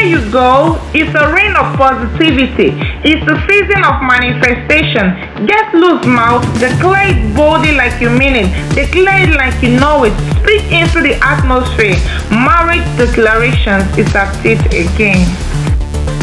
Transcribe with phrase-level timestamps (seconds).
[0.00, 2.72] Everywhere you go, it's a rain of positivity.
[3.04, 5.12] It's a season of manifestation.
[5.46, 6.42] Get loose, mouth.
[6.58, 8.74] Declare it boldly like you mean it.
[8.74, 10.16] Declare it like you know it.
[10.40, 11.96] Speak into the atmosphere.
[12.30, 15.49] Marriage declarations is at it again.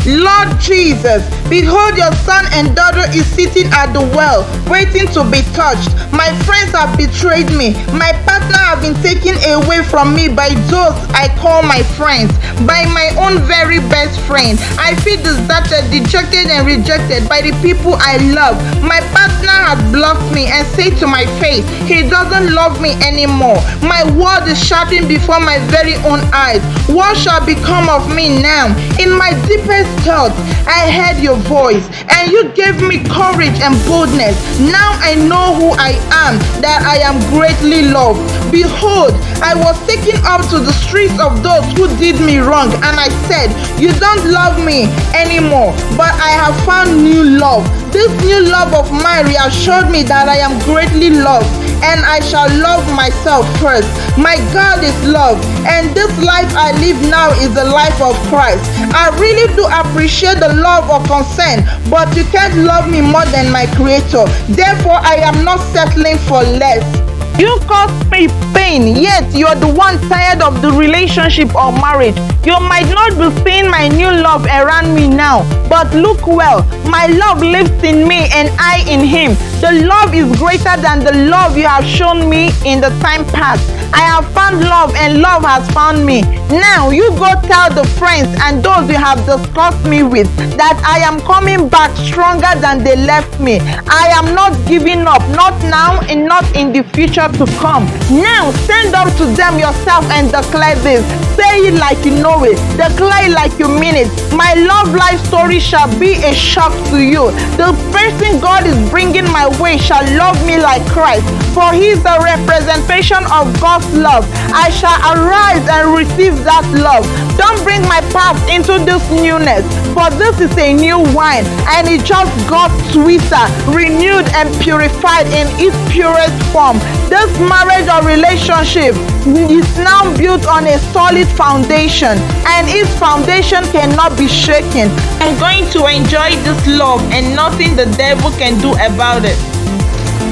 [0.07, 1.19] Lord Jesus,
[1.51, 5.91] behold your son and daughter is sitting at the well, waiting to be touched.
[6.15, 7.75] My friends have betrayed me.
[7.91, 12.31] My partner have been taken away from me by those I call my friends,
[12.63, 14.55] by my own very best friend.
[14.79, 18.55] I feel deserted, dejected, and rejected by the people I love.
[18.79, 23.59] My partner has blocked me and said to my face, he doesn't love me anymore.
[23.83, 26.63] My world is shattered before my very own eyes.
[26.87, 28.71] What shall become of me now?
[28.95, 31.83] In my deepest thoughts, I heard your voice,
[32.15, 34.39] and you gave me courage and boldness.
[34.63, 38.23] Now I know who I am, that I am greatly loved.
[38.47, 39.11] Behold,
[39.43, 43.11] I was taken up to the streets of those who did me wrong, and I
[43.27, 47.67] said, You don't love me anymore, but I have found new love.
[47.91, 51.47] This new love of mine reassured me that I am greatly loved
[51.83, 53.87] and I shall love myself first.
[54.17, 58.65] My God is love, and this life I live now is the life of Christ.
[58.93, 63.51] I really do appreciate the love of concern, but you can't love me more than
[63.51, 64.25] my Creator.
[64.49, 67.06] Therefore, I am not settling for less.
[67.37, 72.17] You cause me pain, yet you're the one tired of the relationship or marriage.
[72.43, 76.63] You might not be seeing my new love around me now, but look well.
[76.89, 79.35] My love lives in me and I in him.
[79.61, 83.61] The love is greater than the love you have shown me in the time past.
[83.93, 86.21] I have found love and love has found me.
[86.49, 90.99] Now you go tell the friends and those you have discussed me with that I
[90.99, 93.59] am coming back stronger than they left me.
[93.87, 97.85] I am not giving up, not now and not in the future to come.
[98.11, 101.03] Now stand up to them yourself and declare this.
[101.35, 102.57] Say it like you know it.
[102.77, 104.09] Declare it like you mean it.
[104.33, 107.29] My love life story shall be a shock to you.
[107.57, 112.01] The person God is bringing my way shall love me like Christ, for he is
[112.01, 113.51] the representation of
[113.93, 114.25] Love.
[114.53, 117.05] I shall arise and receive that love.
[117.37, 119.61] Don't bring my past into this newness,
[119.93, 125.45] for this is a new wine and it just got sweeter, renewed and purified in
[125.61, 126.81] its purest form.
[127.09, 132.17] This marriage or relationship is now built on a solid foundation
[132.49, 134.89] and its foundation cannot be shaken.
[135.21, 139.56] I'm going to enjoy this love and nothing the devil can do about it.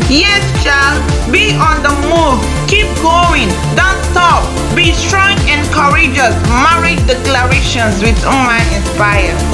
[0.09, 1.01] Yes, child,
[1.31, 2.39] be on the move.
[2.67, 3.49] Keep going.
[3.75, 4.43] Don't stop.
[4.75, 6.35] Be strong and courageous.
[6.49, 9.35] Marriage declarations with Uma Inspire.